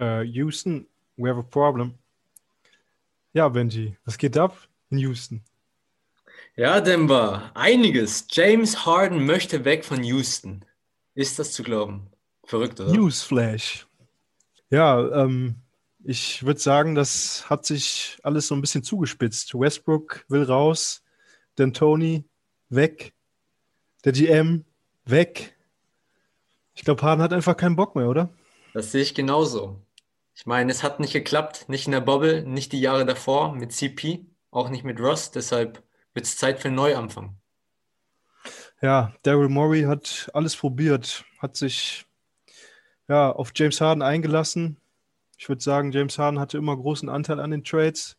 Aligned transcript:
Uh, 0.00 0.22
Houston, 0.22 0.86
we 1.16 1.28
have 1.28 1.38
a 1.38 1.42
problem. 1.42 1.94
Ja, 3.34 3.48
Benji, 3.48 3.96
was 4.06 4.16
geht 4.16 4.36
ab 4.36 4.56
in 4.90 4.98
Houston? 4.98 5.42
Ja, 6.56 6.80
Denver, 6.80 7.50
einiges. 7.54 8.26
James 8.30 8.86
Harden 8.86 9.24
möchte 9.26 9.64
weg 9.64 9.84
von 9.84 10.02
Houston. 10.02 10.64
Ist 11.14 11.38
das 11.38 11.52
zu 11.52 11.62
glauben? 11.62 12.10
Verrückt, 12.44 12.80
oder? 12.80 12.92
Newsflash. 12.92 13.86
Ja, 14.70 15.24
ähm, 15.24 15.56
ich 16.02 16.44
würde 16.44 16.60
sagen, 16.60 16.94
das 16.94 17.48
hat 17.50 17.66
sich 17.66 18.18
alles 18.22 18.46
so 18.46 18.54
ein 18.54 18.60
bisschen 18.62 18.82
zugespitzt. 18.82 19.54
Westbrook 19.54 20.24
will 20.28 20.44
raus, 20.44 21.02
D'Antoni 21.58 22.24
weg, 22.70 23.12
der 24.04 24.12
GM 24.12 24.64
weg. 25.04 25.56
Ich 26.74 26.84
glaube, 26.84 27.02
Harden 27.02 27.22
hat 27.22 27.32
einfach 27.32 27.56
keinen 27.56 27.76
Bock 27.76 27.94
mehr, 27.96 28.08
oder? 28.08 28.30
Das 28.72 28.92
sehe 28.92 29.02
ich 29.02 29.14
genauso. 29.14 29.80
Ich 30.40 30.46
meine, 30.46 30.72
es 30.72 30.82
hat 30.82 31.00
nicht 31.00 31.12
geklappt, 31.12 31.68
nicht 31.68 31.84
in 31.84 31.92
der 31.92 32.00
Bubble, 32.00 32.42
nicht 32.44 32.72
die 32.72 32.80
Jahre 32.80 33.04
davor 33.04 33.54
mit 33.54 33.72
CP, 33.72 34.24
auch 34.50 34.70
nicht 34.70 34.84
mit 34.84 34.98
Ross. 34.98 35.30
Deshalb 35.30 35.82
wird 36.14 36.24
es 36.24 36.38
Zeit 36.38 36.60
für 36.60 36.68
einen 36.68 36.76
Neuanfang. 36.76 37.36
Ja, 38.80 39.12
Daryl 39.22 39.50
Morey 39.50 39.82
hat 39.82 40.30
alles 40.32 40.56
probiert, 40.56 41.26
hat 41.40 41.56
sich 41.56 42.06
ja, 43.06 43.30
auf 43.30 43.52
James 43.54 43.82
Harden 43.82 44.00
eingelassen. 44.00 44.78
Ich 45.36 45.46
würde 45.50 45.60
sagen, 45.60 45.92
James 45.92 46.18
Harden 46.18 46.40
hatte 46.40 46.56
immer 46.56 46.74
großen 46.74 47.10
Anteil 47.10 47.38
an 47.38 47.50
den 47.50 47.62
Trades. 47.62 48.16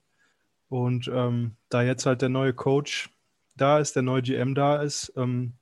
Und 0.70 1.10
ähm, 1.12 1.56
da 1.70 1.82
jetzt 1.82 2.06
halt 2.06 2.22
der 2.22 2.30
neue 2.30 2.54
Coach 2.54 3.10
da 3.56 3.80
ist, 3.80 3.96
der 3.96 4.04
neue 4.04 4.22
GM 4.22 4.54
da 4.54 4.84
ist 4.84 5.12
ähm, 5.16 5.54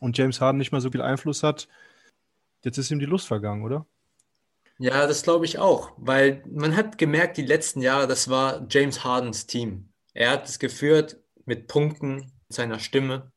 und 0.00 0.16
James 0.16 0.40
Harden 0.40 0.56
nicht 0.56 0.72
mehr 0.72 0.80
so 0.80 0.90
viel 0.90 1.02
Einfluss 1.02 1.42
hat, 1.42 1.68
jetzt 2.64 2.78
ist 2.78 2.90
ihm 2.90 2.98
die 2.98 3.04
Lust 3.04 3.26
vergangen, 3.26 3.62
oder? 3.62 3.84
Ja, 4.82 5.06
das 5.06 5.22
glaube 5.22 5.44
ich 5.44 5.60
auch, 5.60 5.92
weil 5.96 6.42
man 6.50 6.74
hat 6.74 6.98
gemerkt, 6.98 7.36
die 7.36 7.46
letzten 7.46 7.82
Jahre, 7.82 8.08
das 8.08 8.28
war 8.28 8.66
James 8.68 9.04
Hardens 9.04 9.46
Team. 9.46 9.92
Er 10.12 10.30
hat 10.32 10.48
es 10.48 10.58
geführt 10.58 11.20
mit 11.44 11.68
Punkten, 11.68 12.32
seiner 12.48 12.80
Stimme, 12.80 13.30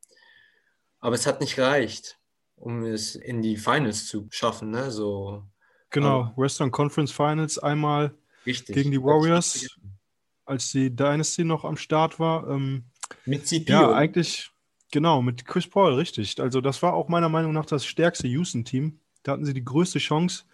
aber 0.99 1.13
es 1.13 1.27
hat 1.27 1.41
nicht 1.41 1.55
gereicht, 1.55 2.19
um 2.55 2.83
es 2.83 3.15
in 3.15 3.43
die 3.43 3.57
Finals 3.57 4.07
zu 4.07 4.27
schaffen. 4.31 4.71
Ne? 4.71 4.89
So, 4.89 5.43
genau, 5.91 6.21
aber, 6.21 6.33
Western 6.35 6.71
Conference 6.71 7.11
Finals 7.11 7.59
einmal 7.59 8.17
richtig, 8.47 8.73
gegen 8.73 8.89
die 8.89 9.03
Warriors, 9.03 9.67
als 10.45 10.71
die 10.71 10.95
Dynasty 10.95 11.43
noch 11.43 11.63
am 11.63 11.77
Start 11.77 12.19
war. 12.19 12.49
Ähm, 12.49 12.85
mit 13.25 13.45
CP. 13.45 13.71
Ja, 13.71 13.93
eigentlich, 13.93 14.49
genau, 14.91 15.21
mit 15.21 15.45
Chris 15.45 15.69
Paul, 15.69 15.93
richtig. 15.93 16.41
Also, 16.41 16.59
das 16.59 16.81
war 16.81 16.95
auch 16.95 17.07
meiner 17.07 17.29
Meinung 17.29 17.53
nach 17.53 17.67
das 17.67 17.85
stärkste 17.85 18.27
Houston-Team. 18.27 18.99
Da 19.21 19.33
hatten 19.33 19.45
sie 19.45 19.53
die 19.53 19.63
größte 19.63 19.99
Chance 19.99 20.45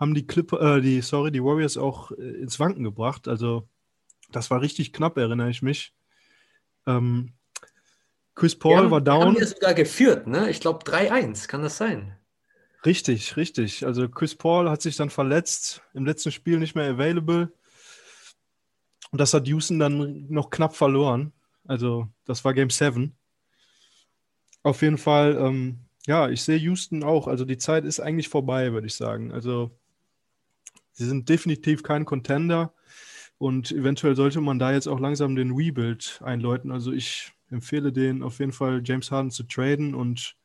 haben 0.00 0.14
die 0.14 0.26
Clip, 0.26 0.50
äh, 0.54 0.80
die, 0.80 1.02
sorry, 1.02 1.30
die 1.30 1.44
Warriors 1.44 1.76
auch 1.76 2.10
äh, 2.12 2.40
ins 2.40 2.58
Wanken 2.58 2.82
gebracht. 2.82 3.28
Also 3.28 3.68
das 4.32 4.50
war 4.50 4.62
richtig 4.62 4.94
knapp, 4.94 5.18
erinnere 5.18 5.50
ich 5.50 5.60
mich. 5.60 5.94
Ähm, 6.86 7.34
Chris 8.34 8.58
Paul 8.58 8.76
haben, 8.76 8.90
war 8.90 9.02
down. 9.02 9.26
Haben 9.26 9.36
ja 9.36 9.46
sogar 9.46 9.74
geführt, 9.74 10.26
ne? 10.26 10.48
Ich 10.48 10.60
glaube 10.60 10.84
3-1, 10.84 11.46
kann 11.46 11.62
das 11.62 11.76
sein? 11.76 12.16
Richtig, 12.86 13.36
richtig. 13.36 13.84
Also 13.84 14.08
Chris 14.08 14.34
Paul 14.34 14.70
hat 14.70 14.80
sich 14.80 14.96
dann 14.96 15.10
verletzt, 15.10 15.82
im 15.92 16.06
letzten 16.06 16.32
Spiel 16.32 16.58
nicht 16.58 16.74
mehr 16.74 16.88
available. 16.90 17.52
Und 19.10 19.20
das 19.20 19.34
hat 19.34 19.46
Houston 19.46 19.78
dann 19.78 20.26
noch 20.30 20.48
knapp 20.48 20.74
verloren. 20.74 21.34
Also 21.66 22.08
das 22.24 22.42
war 22.44 22.54
Game 22.54 22.70
7. 22.70 23.14
Auf 24.62 24.80
jeden 24.80 24.98
Fall, 24.98 25.36
ähm, 25.36 25.80
ja, 26.06 26.30
ich 26.30 26.42
sehe 26.42 26.56
Houston 26.56 27.02
auch. 27.02 27.26
Also 27.28 27.44
die 27.44 27.58
Zeit 27.58 27.84
ist 27.84 28.00
eigentlich 28.00 28.30
vorbei, 28.30 28.72
würde 28.72 28.86
ich 28.86 28.94
sagen. 28.94 29.32
Also 29.32 29.78
Sie 30.92 31.06
sind 31.06 31.28
definitiv 31.28 31.82
kein 31.82 32.04
Contender 32.04 32.74
und 33.38 33.72
eventuell 33.72 34.16
sollte 34.16 34.40
man 34.40 34.58
da 34.58 34.72
jetzt 34.72 34.86
auch 34.86 35.00
langsam 35.00 35.34
den 35.36 35.52
Rebuild 35.52 36.20
einläuten. 36.22 36.70
Also 36.70 36.92
ich 36.92 37.32
empfehle 37.50 37.92
den 37.92 38.22
auf 38.22 38.38
jeden 38.38 38.52
Fall, 38.52 38.82
James 38.84 39.10
Harden 39.10 39.30
zu 39.30 39.44
traden 39.44 39.94
und 39.94 40.36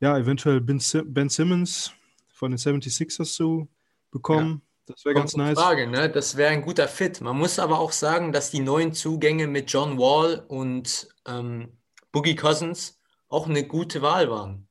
ja, 0.00 0.16
eventuell 0.18 0.60
Ben, 0.60 0.80
ben 1.06 1.28
Simmons 1.28 1.92
von 2.28 2.50
den 2.50 2.58
76ers 2.58 3.34
zu 3.34 3.68
bekommen. 4.10 4.62
Ja. 4.86 4.94
Das 4.94 5.04
wäre 5.04 5.14
ganz 5.16 5.34
nice. 5.36 5.58
Frage, 5.58 5.88
ne? 5.88 6.08
Das 6.08 6.36
wäre 6.36 6.50
ein 6.52 6.62
guter 6.62 6.86
Fit. 6.86 7.20
Man 7.20 7.36
muss 7.36 7.58
aber 7.58 7.80
auch 7.80 7.90
sagen, 7.90 8.30
dass 8.30 8.52
die 8.52 8.60
neuen 8.60 8.92
Zugänge 8.92 9.48
mit 9.48 9.72
John 9.72 9.98
Wall 9.98 10.44
und 10.46 11.08
ähm, 11.26 11.78
Boogie 12.12 12.36
Cousins 12.36 13.00
auch 13.28 13.48
eine 13.48 13.66
gute 13.66 14.02
Wahl 14.02 14.30
waren 14.30 14.68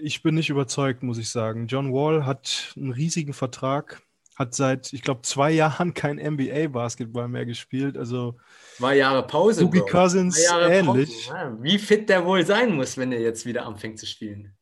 ich 0.00 0.22
bin 0.22 0.34
nicht 0.34 0.50
überzeugt, 0.50 1.02
muss 1.02 1.18
ich 1.18 1.30
sagen. 1.30 1.66
John 1.66 1.92
Wall 1.92 2.26
hat 2.26 2.74
einen 2.76 2.92
riesigen 2.92 3.32
Vertrag, 3.32 4.02
hat 4.36 4.54
seit, 4.54 4.92
ich 4.92 5.02
glaube, 5.02 5.22
zwei 5.22 5.50
Jahren 5.52 5.94
kein 5.94 6.16
NBA-Basketball 6.16 7.28
mehr 7.28 7.46
gespielt. 7.46 7.96
Also 7.96 8.36
zwei 8.76 8.96
Jahre 8.96 9.26
Pause. 9.26 9.64
Boogie 9.64 9.80
Cousins 9.80 10.38
ähnlich. 10.50 11.28
Pause. 11.28 11.58
Wie 11.60 11.78
fit 11.78 12.08
der 12.08 12.24
wohl 12.24 12.44
sein 12.44 12.74
muss, 12.74 12.96
wenn 12.96 13.12
er 13.12 13.20
jetzt 13.20 13.46
wieder 13.46 13.66
anfängt 13.66 13.98
zu 13.98 14.06
spielen. 14.06 14.54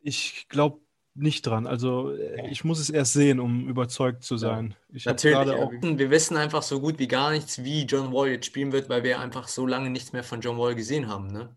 Ich 0.00 0.46
glaube 0.48 0.80
nicht 1.14 1.46
dran. 1.46 1.66
Also 1.66 2.14
ich 2.50 2.64
muss 2.64 2.80
es 2.80 2.90
erst 2.90 3.12
sehen, 3.12 3.38
um 3.38 3.68
überzeugt 3.68 4.24
zu 4.24 4.36
sein. 4.36 4.74
Ich 4.92 5.04
Natürlich. 5.04 5.54
Auch 5.54 5.70
wir 5.70 6.10
wissen 6.10 6.36
einfach 6.36 6.62
so 6.62 6.80
gut 6.80 6.98
wie 6.98 7.08
gar 7.08 7.30
nichts, 7.30 7.62
wie 7.62 7.82
John 7.82 8.12
Wall 8.12 8.30
jetzt 8.30 8.46
spielen 8.46 8.72
wird, 8.72 8.88
weil 8.88 9.04
wir 9.04 9.20
einfach 9.20 9.48
so 9.48 9.66
lange 9.66 9.90
nichts 9.90 10.12
mehr 10.12 10.24
von 10.24 10.40
John 10.40 10.58
Wall 10.58 10.74
gesehen 10.74 11.08
haben. 11.08 11.28
Ne? 11.28 11.54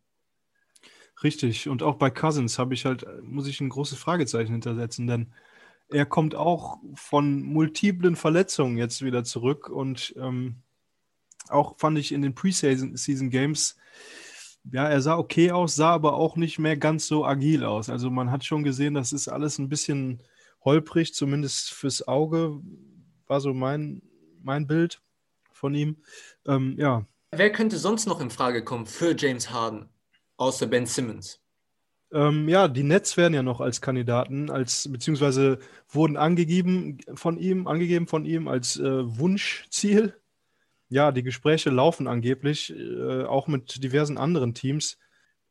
Richtig. 1.24 1.70
Und 1.70 1.84
auch 1.84 1.96
bei 1.96 2.10
Cousins 2.10 2.60
habe 2.60 2.74
ich 2.74 2.86
halt, 2.86 3.06
muss 3.24 3.48
ich 3.48 3.62
ein 3.62 3.70
großes 3.70 3.98
Fragezeichen 3.98 4.52
hintersetzen, 4.52 5.08
denn 5.08 5.34
er 5.90 6.06
kommt 6.06 6.36
auch 6.36 6.78
von 6.96 7.42
multiplen 7.42 8.16
Verletzungen 8.16 8.78
jetzt 8.78 9.04
wieder 9.04 9.24
zurück 9.24 9.70
und 9.70 10.14
ähm, 10.18 10.64
auch 11.50 11.78
fand 11.78 11.98
ich 11.98 12.12
in 12.12 12.22
den 12.22 12.34
Preseason 12.34 13.30
Games, 13.30 13.78
ja, 14.72 14.90
er 14.90 15.02
sah 15.02 15.18
okay 15.18 15.52
aus, 15.52 15.76
sah 15.76 15.92
aber 15.92 16.16
auch 16.16 16.38
nicht 16.38 16.58
mehr 16.58 16.76
ganz 16.76 17.08
so 17.08 17.24
agil 17.24 17.64
aus. 17.64 17.90
Also 17.90 18.10
man 18.10 18.32
hat 18.32 18.44
schon 18.44 18.64
gesehen, 18.64 18.96
das 18.96 19.14
ist 19.14 19.28
alles 19.28 19.60
ein 19.60 19.70
bisschen 19.70 20.24
holprig, 20.64 21.14
zumindest 21.14 21.72
fürs 21.72 22.08
Auge 22.08 22.60
war 23.28 23.42
so 23.42 23.54
mein, 23.54 24.02
mein 24.42 24.66
Bild 24.66 25.02
von 25.52 25.76
ihm. 25.76 25.98
Ähm, 26.48 26.76
ja. 26.80 27.06
Wer 27.32 27.52
könnte 27.52 27.78
sonst 27.78 28.08
noch 28.08 28.22
in 28.22 28.32
Frage 28.32 28.64
kommen 28.64 28.88
für 28.88 29.16
James 29.16 29.52
Harden? 29.52 29.90
Außer 30.38 30.68
Ben 30.68 30.86
Simmons? 30.86 31.40
Ähm, 32.12 32.48
ja, 32.48 32.68
die 32.68 32.84
Nets 32.84 33.18
werden 33.18 33.34
ja 33.34 33.44
noch 33.44 33.62
als 33.62 33.82
Kandidaten, 33.82 34.50
als 34.50 34.90
beziehungsweise 34.92 35.60
wurden 35.90 36.18
angegeben 36.18 37.00
von 37.16 37.38
ihm, 37.38 37.68
angegeben 37.68 38.08
von 38.08 38.26
ihm 38.26 38.48
als 38.48 38.78
äh, 38.78 39.18
Wunschziel. 39.20 40.16
Ja, 40.88 41.12
die 41.12 41.24
Gespräche 41.24 41.72
laufen 41.72 42.08
angeblich, 42.08 42.74
äh, 42.74 43.24
auch 43.24 43.48
mit 43.48 43.84
diversen 43.84 44.18
anderen 44.18 44.54
Teams. 44.54 44.98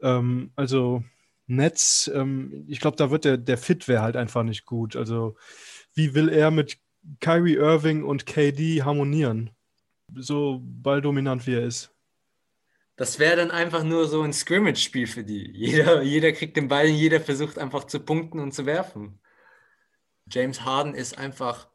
Ähm, 0.01 0.53
also 0.57 1.03
Nets, 1.47 2.11
ähm, 2.15 2.65
ich 2.69 2.81
glaube, 2.81 2.97
da 2.97 3.11
wird 3.11 3.25
der, 3.25 3.37
der 3.37 3.59
Fit 3.59 3.89
wäre 3.89 4.03
halt 4.03 4.17
einfach 4.17 4.43
nicht 4.43 4.65
gut. 4.65 4.97
Also, 4.97 5.37
wie 5.95 6.15
will 6.15 6.29
er 6.29 6.51
mit 6.51 6.79
Kyrie 7.21 7.57
Irving 7.57 8.05
und 8.05 8.27
KD 8.27 8.83
harmonieren? 8.83 9.51
So 10.15 10.61
balldominant 10.63 11.47
wie 11.47 11.55
er 11.55 11.65
ist. 11.65 11.94
Das 12.97 13.19
wäre 13.19 13.37
dann 13.37 13.51
einfach 13.51 13.83
nur 13.83 14.07
so 14.07 14.23
ein 14.23 14.33
Scrimmage-Spiel 14.33 15.07
für 15.07 15.25
die. 15.25 15.51
Jeder, 15.55 16.03
jeder 16.03 16.33
kriegt 16.33 16.57
den 16.57 16.69
Ball, 16.69 16.87
jeder 16.87 17.21
versucht 17.21 17.59
einfach 17.59 17.85
zu 17.85 18.01
punkten 18.01 18.39
und 18.39 18.53
zu 18.53 18.67
werfen. 18.67 19.21
James 20.31 20.63
Harden 20.63 20.95
ist 20.95 21.19
einfach 21.19 21.69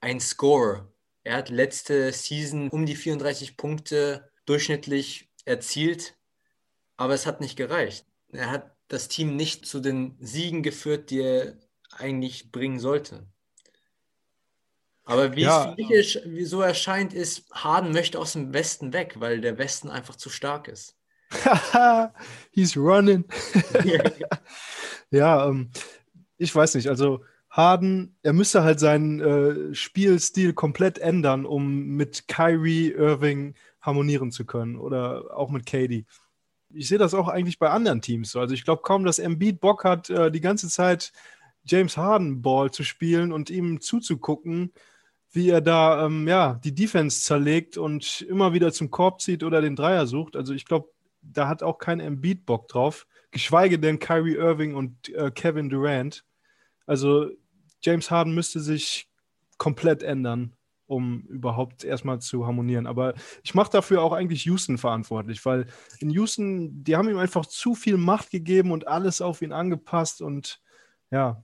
ein 0.00 0.20
Scorer. 0.20 0.92
Er 1.22 1.36
hat 1.36 1.48
letzte 1.48 2.12
Season 2.12 2.68
um 2.68 2.86
die 2.86 2.96
34 2.96 3.56
Punkte 3.56 4.30
durchschnittlich 4.46 5.30
erzielt, 5.46 6.16
aber 6.96 7.14
es 7.14 7.26
hat 7.26 7.40
nicht 7.40 7.56
gereicht. 7.56 8.06
Er 8.32 8.50
hat 8.50 8.76
das 8.88 9.08
Team 9.08 9.36
nicht 9.36 9.66
zu 9.66 9.80
den 9.80 10.16
Siegen 10.20 10.62
geführt, 10.62 11.10
die 11.10 11.20
er 11.20 11.58
eigentlich 11.92 12.52
bringen 12.52 12.78
sollte. 12.78 13.26
Aber 15.04 15.36
wie 15.36 15.42
ja. 15.42 15.74
es 15.90 16.12
für 16.12 16.28
mich 16.28 16.48
so 16.48 16.62
erscheint, 16.62 17.12
ist, 17.12 17.44
Harden 17.52 17.92
möchte 17.92 18.18
aus 18.18 18.32
dem 18.32 18.54
Westen 18.54 18.92
weg, 18.92 19.16
weil 19.18 19.40
der 19.40 19.58
Westen 19.58 19.90
einfach 19.90 20.16
zu 20.16 20.30
stark 20.30 20.66
ist. 20.68 20.96
He's 22.52 22.76
running. 22.76 23.24
ja, 25.10 25.48
ähm, 25.48 25.70
ich 26.38 26.54
weiß 26.54 26.74
nicht. 26.76 26.88
Also 26.88 27.22
Harden, 27.50 28.16
er 28.22 28.32
müsste 28.32 28.62
halt 28.62 28.80
seinen 28.80 29.20
äh, 29.20 29.74
Spielstil 29.74 30.54
komplett 30.54 30.98
ändern, 30.98 31.44
um 31.44 31.86
mit 31.96 32.26
Kyrie 32.26 32.90
Irving 32.90 33.54
harmonieren 33.80 34.32
zu 34.32 34.46
können 34.46 34.76
oder 34.76 35.36
auch 35.36 35.50
mit 35.50 35.66
Katie. 35.66 36.06
Ich 36.70 36.88
sehe 36.88 36.98
das 36.98 37.14
auch 37.14 37.28
eigentlich 37.28 37.58
bei 37.58 37.70
anderen 37.70 38.00
Teams 38.00 38.30
so. 38.30 38.40
Also 38.40 38.54
ich 38.54 38.64
glaube 38.64 38.82
kaum, 38.82 39.04
dass 39.04 39.18
Embiid 39.18 39.60
Bock 39.60 39.84
hat, 39.84 40.08
äh, 40.08 40.30
die 40.30 40.40
ganze 40.40 40.68
Zeit 40.68 41.12
James 41.64 41.96
Harden 41.96 42.42
Ball 42.42 42.70
zu 42.70 42.84
spielen 42.84 43.32
und 43.32 43.50
ihm 43.50 43.80
zuzugucken 43.80 44.72
wie 45.34 45.50
er 45.50 45.60
da 45.60 46.06
ähm, 46.06 46.28
ja, 46.28 46.60
die 46.62 46.74
Defense 46.74 47.22
zerlegt 47.22 47.76
und 47.76 48.22
immer 48.22 48.54
wieder 48.54 48.72
zum 48.72 48.90
Korb 48.90 49.20
zieht 49.20 49.42
oder 49.42 49.60
den 49.60 49.74
Dreier 49.74 50.06
sucht. 50.06 50.36
Also 50.36 50.54
ich 50.54 50.64
glaube, 50.64 50.88
da 51.22 51.48
hat 51.48 51.62
auch 51.62 51.78
kein 51.78 51.98
Embiid 51.98 52.46
Bock 52.46 52.68
drauf, 52.68 53.06
geschweige 53.32 53.78
denn 53.80 53.98
Kyrie 53.98 54.36
Irving 54.36 54.76
und 54.76 55.08
äh, 55.08 55.32
Kevin 55.32 55.68
Durant. 55.68 56.24
Also 56.86 57.30
James 57.82 58.10
Harden 58.10 58.34
müsste 58.34 58.60
sich 58.60 59.08
komplett 59.58 60.04
ändern, 60.04 60.54
um 60.86 61.22
überhaupt 61.22 61.82
erstmal 61.82 62.20
zu 62.20 62.46
harmonieren. 62.46 62.86
Aber 62.86 63.14
ich 63.42 63.54
mache 63.54 63.72
dafür 63.72 64.02
auch 64.02 64.12
eigentlich 64.12 64.44
Houston 64.44 64.78
verantwortlich, 64.78 65.44
weil 65.44 65.66
in 65.98 66.10
Houston, 66.10 66.84
die 66.84 66.94
haben 66.94 67.08
ihm 67.08 67.18
einfach 67.18 67.46
zu 67.46 67.74
viel 67.74 67.96
Macht 67.96 68.30
gegeben 68.30 68.70
und 68.70 68.86
alles 68.86 69.20
auf 69.20 69.42
ihn 69.42 69.52
angepasst 69.52 70.22
und 70.22 70.60
ja, 71.10 71.42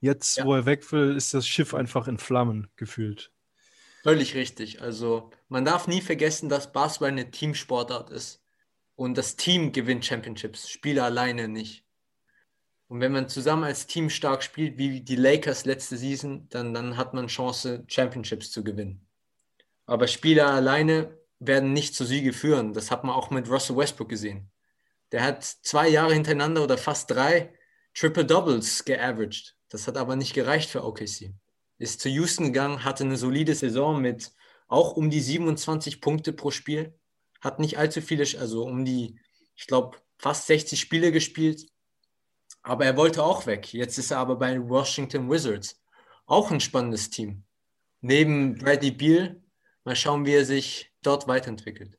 jetzt, 0.00 0.38
ja. 0.38 0.44
wo 0.44 0.54
er 0.54 0.66
weg 0.66 0.90
will, 0.92 1.16
ist 1.16 1.34
das 1.34 1.46
Schiff 1.46 1.74
einfach 1.74 2.08
in 2.08 2.18
Flammen 2.18 2.68
gefühlt. 2.76 3.30
Völlig 4.02 4.34
richtig. 4.34 4.80
Also 4.80 5.30
man 5.48 5.64
darf 5.64 5.86
nie 5.86 6.00
vergessen, 6.00 6.48
dass 6.48 6.72
Basketball 6.72 7.10
eine 7.10 7.30
Teamsportart 7.30 8.10
ist. 8.10 8.42
Und 8.96 9.16
das 9.16 9.36
Team 9.36 9.72
gewinnt 9.72 10.04
Championships, 10.04 10.68
Spieler 10.68 11.04
alleine 11.04 11.48
nicht. 11.48 11.84
Und 12.88 13.00
wenn 13.00 13.12
man 13.12 13.28
zusammen 13.28 13.64
als 13.64 13.86
Team 13.86 14.10
stark 14.10 14.42
spielt, 14.42 14.76
wie 14.76 15.00
die 15.00 15.16
Lakers 15.16 15.64
letzte 15.64 15.96
Season, 15.96 16.48
dann, 16.50 16.74
dann 16.74 16.96
hat 16.96 17.14
man 17.14 17.28
Chance, 17.28 17.84
Championships 17.86 18.50
zu 18.50 18.64
gewinnen. 18.64 19.06
Aber 19.86 20.06
Spieler 20.06 20.50
alleine 20.50 21.16
werden 21.38 21.72
nicht 21.72 21.94
zu 21.94 22.04
Siege 22.04 22.32
führen. 22.32 22.72
Das 22.72 22.90
hat 22.90 23.04
man 23.04 23.14
auch 23.14 23.30
mit 23.30 23.48
Russell 23.48 23.76
Westbrook 23.76 24.08
gesehen. 24.08 24.50
Der 25.12 25.22
hat 25.22 25.44
zwei 25.44 25.88
Jahre 25.88 26.14
hintereinander 26.14 26.62
oder 26.62 26.78
fast 26.78 27.10
drei 27.10 27.52
Triple 27.94 28.24
Doubles 28.24 28.84
geaveraged. 28.84 29.56
Das 29.70 29.86
hat 29.86 29.96
aber 29.96 30.16
nicht 30.16 30.34
gereicht 30.34 30.68
für 30.68 30.84
OKC. 30.84 31.32
Ist 31.78 32.00
zu 32.00 32.10
Houston 32.10 32.46
gegangen, 32.46 32.84
hatte 32.84 33.04
eine 33.04 33.16
solide 33.16 33.54
Saison 33.54 34.00
mit 34.00 34.32
auch 34.68 34.92
um 34.92 35.10
die 35.10 35.20
27 35.20 36.02
Punkte 36.02 36.34
pro 36.34 36.50
Spiel. 36.50 36.94
Hat 37.40 37.58
nicht 37.58 37.78
allzu 37.78 38.02
viele, 38.02 38.24
also 38.38 38.64
um 38.64 38.84
die, 38.84 39.18
ich 39.56 39.66
glaube, 39.66 39.96
fast 40.18 40.46
60 40.46 40.78
Spiele 40.78 41.10
gespielt 41.10 41.70
aber 42.62 42.84
er 42.84 42.96
wollte 42.96 43.22
auch 43.22 43.46
weg. 43.46 43.72
Jetzt 43.72 43.98
ist 43.98 44.10
er 44.10 44.18
aber 44.18 44.36
bei 44.36 44.60
Washington 44.68 45.30
Wizards. 45.30 45.80
Auch 46.26 46.50
ein 46.50 46.60
spannendes 46.60 47.10
Team. 47.10 47.44
Neben 48.00 48.56
Bradley 48.58 48.90
Beal. 48.90 49.42
Mal 49.84 49.96
schauen, 49.96 50.26
wie 50.26 50.34
er 50.34 50.44
sich 50.44 50.92
dort 51.02 51.26
weiterentwickelt. 51.26 51.98